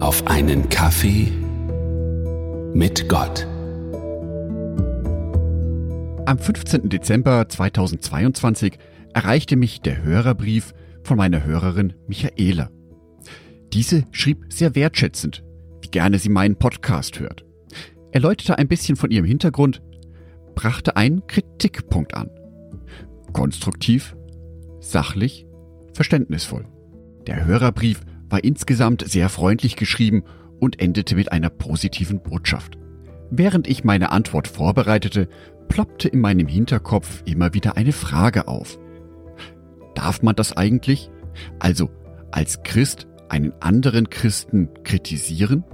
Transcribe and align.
auf 0.00 0.26
einen 0.26 0.70
Kaffee 0.70 1.30
mit 2.72 3.06
Gott. 3.10 3.46
Am 6.24 6.38
15. 6.38 6.88
Dezember 6.88 7.46
2022 7.46 8.78
erreichte 9.12 9.56
mich 9.56 9.82
der 9.82 10.02
Hörerbrief 10.02 10.72
von 11.02 11.18
meiner 11.18 11.44
Hörerin 11.44 11.92
Michaela. 12.06 12.70
Diese 13.74 14.04
schrieb 14.10 14.46
sehr 14.50 14.74
wertschätzend, 14.74 15.44
wie 15.82 15.88
gerne 15.88 16.18
sie 16.18 16.30
meinen 16.30 16.56
Podcast 16.56 17.20
hört. 17.20 17.44
Erläuterte 18.10 18.56
ein 18.56 18.68
bisschen 18.68 18.96
von 18.96 19.10
ihrem 19.10 19.26
Hintergrund, 19.26 19.82
brachte 20.54 20.96
einen 20.96 21.26
Kritikpunkt 21.26 22.14
an. 22.14 22.30
Konstruktiv, 23.34 24.16
sachlich, 24.80 25.46
verständnisvoll. 25.92 26.64
Der 27.26 27.44
Hörerbrief 27.44 28.00
war 28.30 28.42
insgesamt 28.42 29.04
sehr 29.06 29.28
freundlich 29.28 29.76
geschrieben 29.76 30.24
und 30.58 30.80
endete 30.80 31.16
mit 31.16 31.32
einer 31.32 31.50
positiven 31.50 32.22
Botschaft. 32.22 32.78
Während 33.30 33.68
ich 33.68 33.84
meine 33.84 34.10
Antwort 34.10 34.48
vorbereitete, 34.48 35.28
ploppte 35.68 36.08
in 36.08 36.20
meinem 36.20 36.46
Hinterkopf 36.46 37.22
immer 37.26 37.54
wieder 37.54 37.76
eine 37.76 37.92
Frage 37.92 38.48
auf. 38.48 38.78
Darf 39.94 40.22
man 40.22 40.34
das 40.34 40.56
eigentlich? 40.56 41.10
Also 41.58 41.90
als 42.30 42.62
Christ 42.62 43.06
einen 43.28 43.52
anderen 43.60 44.10
Christen 44.10 44.68
kritisieren? 44.84 45.64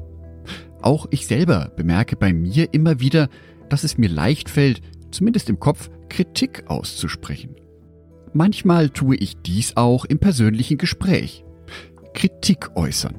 Auch 0.82 1.06
ich 1.10 1.26
selber 1.26 1.72
bemerke 1.76 2.16
bei 2.16 2.32
mir 2.32 2.72
immer 2.72 3.00
wieder, 3.00 3.28
dass 3.68 3.84
es 3.84 3.98
mir 3.98 4.08
leicht 4.08 4.50
fällt, 4.50 4.82
zumindest 5.10 5.48
im 5.48 5.58
Kopf, 5.58 5.90
Kritik 6.08 6.64
auszusprechen. 6.68 7.56
Manchmal 8.32 8.90
tue 8.90 9.16
ich 9.16 9.38
dies 9.38 9.76
auch 9.76 10.04
im 10.04 10.18
persönlichen 10.18 10.76
Gespräch. 10.76 11.44
Kritik 12.16 12.70
äußern. 12.74 13.16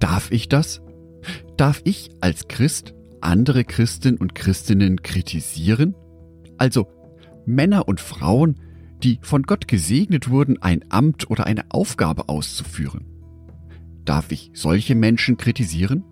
Darf 0.00 0.32
ich 0.32 0.48
das? 0.48 0.80
Darf 1.58 1.82
ich 1.84 2.08
als 2.20 2.48
Christ 2.48 2.94
andere 3.20 3.64
Christen 3.64 4.16
und 4.16 4.34
Christinnen 4.34 5.02
kritisieren? 5.02 5.94
Also 6.56 6.88
Männer 7.44 7.86
und 7.86 8.00
Frauen, 8.00 8.58
die 9.02 9.18
von 9.20 9.42
Gott 9.42 9.68
gesegnet 9.68 10.30
wurden, 10.30 10.60
ein 10.62 10.86
Amt 10.88 11.30
oder 11.30 11.46
eine 11.46 11.66
Aufgabe 11.68 12.30
auszuführen. 12.30 13.04
Darf 14.06 14.32
ich 14.32 14.50
solche 14.54 14.94
Menschen 14.94 15.36
kritisieren? 15.36 16.02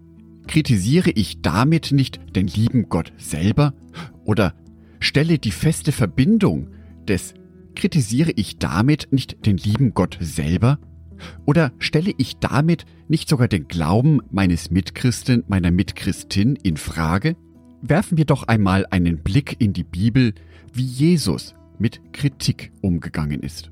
Kritisiere 0.49 1.11
ich 1.11 1.41
damit 1.41 1.93
nicht 1.93 2.21
den 2.37 2.47
lieben 2.47 2.91
Gott 2.91 3.15
selber? 3.17 3.73
Oder 4.25 4.55
stelle 4.99 5.39
die 5.39 5.51
feste 5.51 5.93
Verbindung 5.93 6.69
des 7.09 7.33
kritisiere 7.75 8.33
ich 8.33 8.59
damit 8.59 9.09
nicht 9.13 9.47
den 9.47 9.57
lieben 9.57 9.95
Gott 9.95 10.19
selber? 10.21 10.79
Oder 11.47 11.73
stelle 11.79 12.13
ich 12.17 12.39
damit 12.39 12.85
nicht 13.09 13.29
sogar 13.29 13.49
den 13.49 13.69
Glauben 13.69 14.21
meines 14.31 14.71
Mitchristen, 14.71 15.45
meiner 15.49 15.71
Mitchristin 15.71 16.57
in 16.57 16.77
Frage? 16.77 17.37
Werfen 17.83 18.19
wir 18.19 18.27
doch 18.27 18.45
einmal 18.45 18.87
einen 18.91 19.19
Blick 19.19 19.57
in 19.59 19.73
die 19.73 19.85
Bibel, 19.85 20.35
wie 20.73 20.85
Jesus 20.85 21.55
mit 21.79 22.13
Kritik 22.13 22.73
umgegangen 22.83 23.41
ist. 23.41 23.71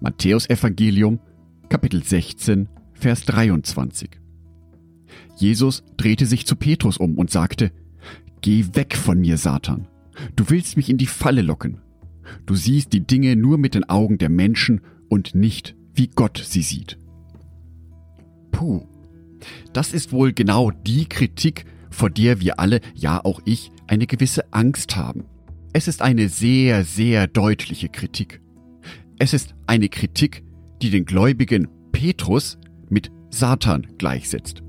Matthäus 0.00 0.48
Evangelium, 0.48 1.20
Kapitel 1.68 2.02
16, 2.02 2.68
Vers 2.92 3.24
23. 3.24 4.10
Jesus 5.36 5.82
drehte 5.96 6.26
sich 6.26 6.46
zu 6.46 6.56
Petrus 6.56 6.98
um 6.98 7.16
und 7.18 7.30
sagte, 7.30 7.72
Geh 8.42 8.66
weg 8.74 8.96
von 8.96 9.20
mir, 9.20 9.38
Satan. 9.38 9.86
Du 10.36 10.50
willst 10.50 10.76
mich 10.76 10.90
in 10.90 10.98
die 10.98 11.06
Falle 11.06 11.42
locken. 11.42 11.78
Du 12.46 12.54
siehst 12.54 12.92
die 12.92 13.06
Dinge 13.06 13.36
nur 13.36 13.58
mit 13.58 13.74
den 13.74 13.88
Augen 13.88 14.18
der 14.18 14.28
Menschen 14.28 14.80
und 15.08 15.34
nicht 15.34 15.76
wie 15.94 16.08
Gott 16.08 16.42
sie 16.44 16.62
sieht. 16.62 16.98
Puh, 18.50 18.86
das 19.72 19.92
ist 19.92 20.12
wohl 20.12 20.32
genau 20.32 20.70
die 20.70 21.06
Kritik, 21.06 21.64
vor 21.90 22.10
der 22.10 22.40
wir 22.40 22.60
alle, 22.60 22.80
ja 22.94 23.24
auch 23.24 23.40
ich, 23.44 23.70
eine 23.86 24.06
gewisse 24.06 24.52
Angst 24.52 24.96
haben. 24.96 25.24
Es 25.72 25.88
ist 25.88 26.02
eine 26.02 26.28
sehr, 26.28 26.84
sehr 26.84 27.26
deutliche 27.26 27.88
Kritik. 27.88 28.40
Es 29.18 29.32
ist 29.32 29.54
eine 29.66 29.88
Kritik, 29.88 30.44
die 30.82 30.90
den 30.90 31.04
gläubigen 31.04 31.68
Petrus 31.92 32.58
mit 32.88 33.10
Satan 33.30 33.86
gleichsetzt. 33.98 34.62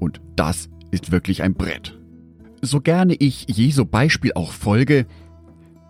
Und 0.00 0.20
das 0.36 0.68
ist 0.90 1.12
wirklich 1.12 1.42
ein 1.42 1.54
Brett. 1.54 1.98
So 2.60 2.80
gerne 2.80 3.14
ich 3.14 3.46
Jesu 3.48 3.84
Beispiel 3.84 4.32
auch 4.34 4.52
folge, 4.52 5.06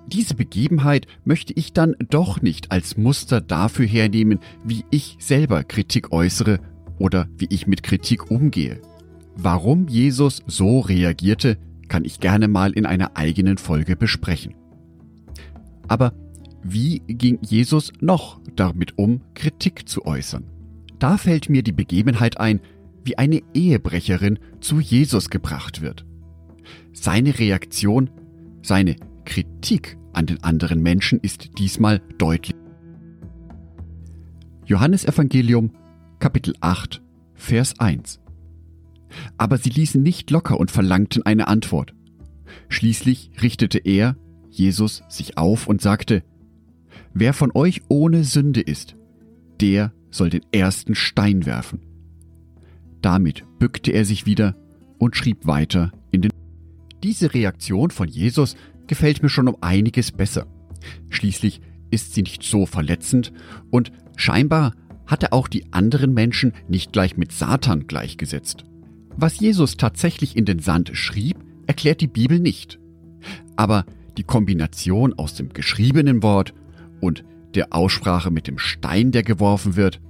diese 0.09 0.35
Begebenheit 0.35 1.07
möchte 1.25 1.53
ich 1.55 1.73
dann 1.73 1.95
doch 2.11 2.43
nicht 2.43 2.73
als 2.73 2.97
Muster 2.97 3.41
dafür 3.41 3.87
hernehmen, 3.87 4.41
wie 4.65 4.85
ich 4.91 5.17
selber 5.21 5.65
Kritik 5.65 6.13
äußere 6.13 6.61
oder 6.99 7.29
wie 7.37 7.47
ich 7.51 7.67
mit 7.67 7.83
Kritik 7.83 8.31
umgehe. 8.31 8.81
Warum 9.37 9.87
Jesus 9.87 10.43
so 10.47 10.81
reagierte, 10.81 11.59
kann 11.89 12.05
ich 12.05 12.21
gerne 12.21 12.49
mal 12.49 12.73
in 12.73 12.87
einer 12.87 13.17
eigenen 13.17 13.59
Folge 13.59 13.97
besprechen. 13.97 14.55
Aber 15.87 16.13
wie 16.63 17.01
ging 17.07 17.39
Jesus 17.43 17.93
noch 18.01 18.41
damit 18.57 18.99
um, 18.99 19.21
Kritik 19.35 19.89
zu 19.89 20.05
äußern? 20.05 20.45
Da 20.99 21.17
fällt 21.17 21.49
mir 21.49 21.63
die 21.63 21.73
Begebenheit 21.73 22.39
ein, 22.39 22.61
wie 23.05 23.17
eine 23.17 23.43
Ehebrecherin 23.55 24.39
zu 24.61 24.81
Jesus 24.81 25.31
gebracht 25.31 25.81
wird. 25.81 26.05
Seine 26.93 27.39
Reaktion, 27.39 28.11
seine 28.63 28.97
Kritik 29.25 29.98
an 30.19 30.27
den 30.27 30.43
anderen 30.43 30.83
Menschen 30.83 31.21
ist 31.21 31.59
diesmal 31.59 32.01
deutlich. 32.19 32.57
Johannes 34.67 35.05
Evangelium 35.05 35.71
Kapitel 36.19 36.55
8 36.61 37.01
Vers 37.35 37.79
1 37.79 38.19
Aber 39.37 39.59
sie 39.59 39.71
ließen 39.71 40.03
nicht 40.03 40.33
locker 40.33 40.59
und 40.59 40.73
verlangten 40.73 41.25
eine 41.25 41.47
Antwort. 41.47 41.95
Schließlich 42.69 43.31
richtete 43.41 43.79
er, 43.79 44.17
Jesus, 44.51 45.05
sich 45.09 45.39
auf 45.39 45.69
und 45.69 45.81
sagte, 45.81 46.25
Wer 47.15 47.33
von 47.33 47.53
euch 47.55 47.83
ohne 47.89 48.25
Sünde 48.25 48.61
ist, 48.61 48.97
der 49.61 49.93
soll 50.11 50.31
den 50.31 50.43
ersten 50.51 50.97
Stein 50.97 51.47
werfen. 51.47 51.79
Damit 53.03 53.45
bückte 53.61 53.93
er 53.93 54.05
sich 54.05 54.27
wieder 54.27 54.57
und 54.99 55.15
schrieb 55.15 55.47
weiter 55.47 55.93
in 56.11 56.23
den. 56.23 56.33
Diese 57.05 57.33
Reaktion 57.35 57.93
von 57.93 58.09
Jesus 58.09 58.57
gefällt 58.89 59.23
mir 59.23 59.29
schon 59.29 59.49
um 59.49 59.57
einiges 59.61 60.13
besser. 60.13 60.47
Schließlich 61.09 61.61
ist 61.91 62.15
sie 62.15 62.23
nicht 62.23 62.43
so 62.43 62.67
verletzend 62.67 63.33
und 63.71 63.93
scheinbar 64.17 64.75
hat 65.07 65.23
er 65.23 65.33
auch 65.33 65.49
die 65.49 65.73
anderen 65.73 66.13
Menschen 66.13 66.53
nicht 66.69 66.93
gleich 66.93 67.17
mit 67.17 67.33
Satan 67.33 67.87
gleichgesetzt. 67.87 68.65
Was 69.17 69.41
Jesus 69.41 69.77
tatsächlich 69.77 70.37
in 70.37 70.45
den 70.45 70.59
Sand 70.59 70.91
schrieb, 70.93 71.39
erklärt 71.67 72.01
die 72.01 72.09
Bibel 72.09 72.39
nicht. 72.39 72.79
Aber 73.57 73.85
die 74.17 74.25
Kombination 74.25 75.15
aus 75.15 75.35
dem 75.35 75.49
geschriebenen 75.51 76.23
Wort 76.23 76.53
und 77.01 77.25
der 77.55 77.73
Aussprache 77.73 78.31
mit 78.31 78.47
dem 78.47 78.59
Stein, 78.59 79.13
der 79.13 79.23
geworfen 79.23 79.77
wird, 79.77 80.01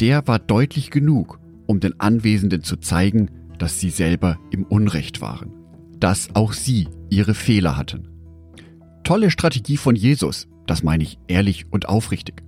der 0.00 0.26
war 0.26 0.38
deutlich 0.38 0.90
genug, 0.90 1.38
um 1.66 1.80
den 1.80 2.00
Anwesenden 2.00 2.62
zu 2.62 2.76
zeigen, 2.76 3.30
dass 3.58 3.78
sie 3.78 3.90
selber 3.90 4.38
im 4.50 4.64
Unrecht 4.64 5.20
waren 5.20 5.62
dass 6.02 6.34
auch 6.34 6.52
sie 6.52 6.88
ihre 7.12 7.34
Fehler 7.34 7.76
hatten. 7.76 8.08
Tolle 9.04 9.30
Strategie 9.30 9.76
von 9.76 9.94
Jesus, 9.94 10.48
das 10.66 10.82
meine 10.82 11.02
ich 11.02 11.18
ehrlich 11.28 11.66
und 11.70 11.88
aufrichtig. 11.88 12.42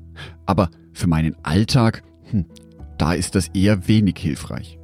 Aber 0.47 0.71
für 0.93 1.07
meinen 1.07 1.37
Alltag, 1.43 2.03
hm, 2.31 2.47
da 2.97 3.13
ist 3.13 3.35
das 3.35 3.49
eher 3.49 3.89
wenig 3.89 4.17
hilfreich. 4.19 4.79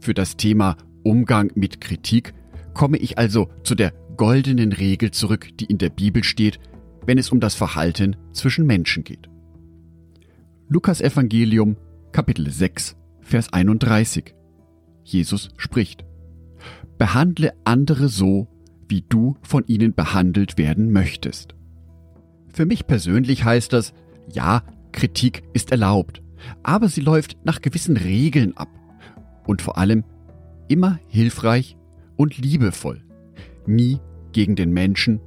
Für 0.00 0.14
das 0.14 0.36
Thema 0.36 0.76
Umgang 1.02 1.50
mit 1.54 1.80
Kritik 1.80 2.32
komme 2.74 2.98
ich 2.98 3.18
also 3.18 3.48
zu 3.64 3.74
der 3.74 3.92
goldenen 4.16 4.72
Regel 4.72 5.10
zurück, 5.10 5.48
die 5.58 5.64
in 5.64 5.78
der 5.78 5.90
Bibel 5.90 6.22
steht, 6.22 6.60
wenn 7.04 7.18
es 7.18 7.30
um 7.30 7.40
das 7.40 7.54
Verhalten 7.54 8.16
zwischen 8.32 8.66
Menschen 8.66 9.02
geht. 9.02 9.28
Lukas 10.68 11.00
Evangelium 11.00 11.76
Kapitel 12.12 12.50
6 12.50 12.96
Vers 13.20 13.52
31 13.52 14.34
Jesus 15.02 15.50
spricht 15.56 16.04
Behandle 16.98 17.52
andere 17.64 18.08
so, 18.08 18.46
wie 18.88 19.04
du 19.08 19.36
von 19.42 19.64
ihnen 19.66 19.94
behandelt 19.94 20.58
werden 20.58 20.92
möchtest. 20.92 21.54
Für 22.52 22.66
mich 22.66 22.86
persönlich 22.86 23.44
heißt 23.44 23.72
das, 23.72 23.92
ja, 24.32 24.62
Kritik 24.92 25.42
ist 25.52 25.70
erlaubt, 25.72 26.22
aber 26.62 26.88
sie 26.88 27.00
läuft 27.00 27.36
nach 27.44 27.60
gewissen 27.60 27.96
Regeln 27.96 28.56
ab 28.56 28.68
und 29.46 29.60
vor 29.60 29.76
allem 29.76 30.04
immer 30.68 30.98
hilfreich 31.08 31.76
und 32.16 32.38
liebevoll, 32.38 33.02
nie 33.66 33.98
gegen 34.32 34.56
den 34.56 34.70
Menschen, 34.70 35.20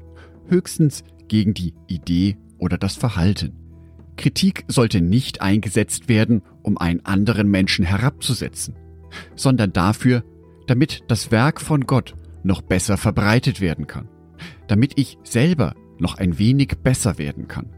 höchstens 0.47 1.03
gegen 1.27 1.53
die 1.53 1.73
Idee 1.87 2.37
oder 2.57 2.77
das 2.77 2.95
Verhalten. 2.95 3.53
Kritik 4.15 4.63
sollte 4.67 5.01
nicht 5.01 5.41
eingesetzt 5.41 6.09
werden, 6.09 6.41
um 6.63 6.77
einen 6.77 7.05
anderen 7.05 7.49
Menschen 7.49 7.85
herabzusetzen, 7.85 8.75
sondern 9.35 9.73
dafür, 9.73 10.23
damit 10.65 11.03
das 11.07 11.31
Werk 11.31 11.61
von 11.61 11.85
Gott 11.85 12.15
noch 12.47 12.61
besser 12.61 12.97
verbreitet 12.97 13.61
werden 13.61 13.85
kann, 13.85 14.09
damit 14.67 14.93
ich 14.95 15.19
selber 15.23 15.75
noch 15.99 16.17
ein 16.17 16.39
wenig 16.39 16.69
besser 16.83 17.17
werden 17.17 17.47
kann. 17.47 17.69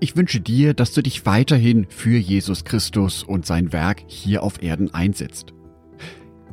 Ich 0.00 0.16
wünsche 0.16 0.40
dir, 0.40 0.74
dass 0.74 0.92
du 0.92 1.02
dich 1.02 1.24
weiterhin 1.24 1.86
für 1.88 2.18
Jesus 2.18 2.64
Christus 2.64 3.22
und 3.22 3.46
sein 3.46 3.72
Werk 3.72 4.02
hier 4.06 4.42
auf 4.42 4.62
Erden 4.62 4.92
einsetzt. 4.92 5.54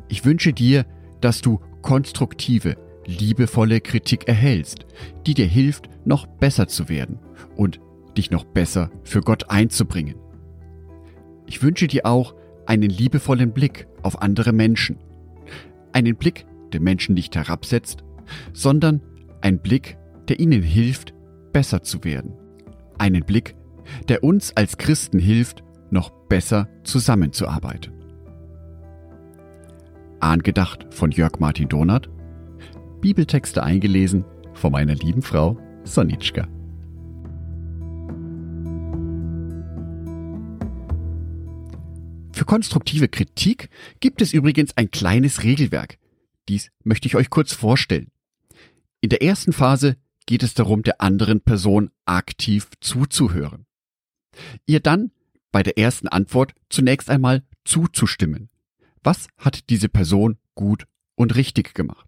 Ich 0.07 0.23
wünsche 0.23 0.53
dir, 0.53 0.85
dass 1.19 1.41
du 1.41 1.59
konstruktive, 1.81 2.77
liebevolle 3.05 3.81
Kritik 3.81 4.27
erhältst, 4.27 4.85
die 5.25 5.33
dir 5.33 5.47
hilft, 5.47 5.89
noch 6.05 6.27
besser 6.27 6.67
zu 6.67 6.87
werden 6.87 7.19
und 7.55 7.79
dich 8.17 8.31
noch 8.31 8.43
besser 8.43 8.91
für 9.03 9.21
Gott 9.21 9.49
einzubringen. 9.49 10.15
Ich 11.47 11.61
wünsche 11.63 11.87
dir 11.87 12.05
auch 12.05 12.35
einen 12.65 12.89
liebevollen 12.89 13.51
Blick 13.51 13.87
auf 14.03 14.21
andere 14.21 14.53
Menschen. 14.53 14.97
Einen 15.91 16.15
Blick, 16.15 16.45
der 16.73 16.81
Menschen 16.81 17.15
nicht 17.15 17.35
herabsetzt, 17.35 18.03
sondern 18.53 19.01
ein 19.41 19.59
Blick, 19.59 19.97
der 20.27 20.39
ihnen 20.39 20.61
hilft, 20.61 21.13
besser 21.51 21.83
zu 21.83 22.03
werden. 22.03 22.33
Einen 22.97 23.23
Blick, 23.23 23.55
der 24.07 24.23
uns 24.23 24.55
als 24.55 24.77
Christen 24.77 25.19
hilft, 25.19 25.63
noch 25.89 26.09
besser 26.27 26.69
zusammenzuarbeiten. 26.83 27.93
Angedacht 30.19 30.85
von 30.93 31.11
Jörg 31.11 31.39
Martin 31.39 31.67
Donath, 31.67 32.09
Bibeltexte 33.01 33.63
eingelesen 33.63 34.23
von 34.53 34.71
meiner 34.71 34.93
lieben 34.93 35.23
Frau 35.23 35.57
Sonitschka. 35.83 36.47
Für 42.31 42.45
konstruktive 42.45 43.07
Kritik 43.07 43.69
gibt 43.99 44.21
es 44.21 44.33
übrigens 44.33 44.77
ein 44.77 44.89
kleines 44.89 45.43
Regelwerk. 45.43 45.97
Dies 46.49 46.71
möchte 46.83 47.07
ich 47.07 47.15
euch 47.15 47.29
kurz 47.29 47.53
vorstellen. 47.53 48.11
In 48.99 49.09
der 49.09 49.21
ersten 49.21 49.53
Phase 49.53 49.97
geht 50.25 50.43
es 50.43 50.53
darum, 50.53 50.83
der 50.83 51.01
anderen 51.01 51.41
Person 51.41 51.91
aktiv 52.05 52.69
zuzuhören. 52.79 53.65
Ihr 54.65 54.79
dann 54.79 55.11
bei 55.51 55.63
der 55.63 55.77
ersten 55.77 56.07
Antwort 56.07 56.53
zunächst 56.69 57.09
einmal 57.09 57.43
zuzustimmen. 57.65 58.49
Was 59.03 59.27
hat 59.37 59.69
diese 59.69 59.89
Person 59.89 60.37
gut 60.55 60.87
und 61.15 61.35
richtig 61.35 61.73
gemacht? 61.73 62.07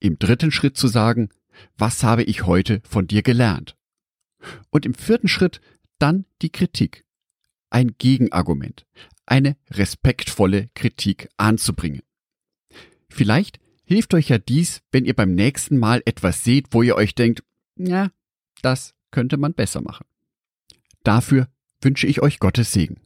Im 0.00 0.18
dritten 0.18 0.50
Schritt 0.50 0.76
zu 0.76 0.88
sagen, 0.88 1.30
was 1.78 2.02
habe 2.02 2.22
ich 2.24 2.44
heute 2.44 2.82
von 2.86 3.06
dir 3.06 3.22
gelernt? 3.22 3.76
Und 4.70 4.84
im 4.84 4.94
vierten 4.94 5.28
Schritt 5.28 5.60
dann 5.98 6.26
die 6.42 6.50
Kritik. 6.50 7.04
Ein 7.70 7.96
Gegenargument, 7.98 8.86
eine 9.24 9.56
respektvolle 9.70 10.68
Kritik 10.74 11.28
anzubringen. 11.36 12.02
Vielleicht 13.08 13.58
hilft 13.84 14.14
euch 14.14 14.28
ja 14.28 14.38
dies, 14.38 14.82
wenn 14.92 15.04
ihr 15.04 15.14
beim 15.14 15.34
nächsten 15.34 15.78
Mal 15.78 16.02
etwas 16.04 16.44
seht, 16.44 16.66
wo 16.70 16.82
ihr 16.82 16.96
euch 16.96 17.14
denkt, 17.14 17.42
ja, 17.76 18.10
das 18.62 18.94
könnte 19.10 19.36
man 19.36 19.54
besser 19.54 19.80
machen. 19.80 20.06
Dafür 21.02 21.48
wünsche 21.80 22.06
ich 22.06 22.20
euch 22.20 22.38
Gottes 22.38 22.72
Segen. 22.72 23.00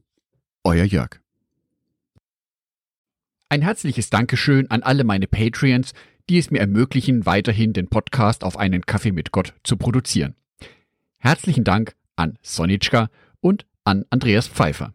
Euer 0.65 0.85
Jörg. 0.85 1.21
Ein 3.49 3.63
herzliches 3.63 4.11
Dankeschön 4.11 4.71
an 4.71 4.83
alle 4.83 5.05
meine 5.05 5.27
Patreons, 5.27 5.93
die 6.29 6.39
es 6.39 6.51
mir 6.51 6.61
ermöglichen, 6.61 7.27
weiterhin 7.27 7.73
den 7.73 7.89
Podcast 7.89 8.45
auf 8.45 8.57
einen 8.57 8.87
Kaffee 8.87 9.13
mit 9.13 9.33
Gott 9.33 9.55
zu 9.65 9.77
produzieren. 9.77 10.37
Herzlichen 11.19 11.65
Dank 11.65 11.97
an 12.17 12.39
Sonitschka 12.43 13.11
und 13.41 13.67
an 13.85 14.05
Andreas 14.11 14.47
Pfeiffer. 14.47 14.95